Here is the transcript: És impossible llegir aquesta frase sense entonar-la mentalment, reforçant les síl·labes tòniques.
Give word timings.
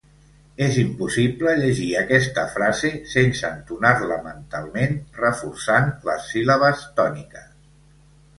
És 0.67 0.77
impossible 0.83 1.51
llegir 1.59 1.89
aquesta 1.99 2.45
frase 2.53 2.91
sense 3.11 3.51
entonar-la 3.57 4.17
mentalment, 4.29 4.99
reforçant 5.25 5.93
les 6.11 6.27
síl·labes 6.33 6.83
tòniques. 7.03 7.47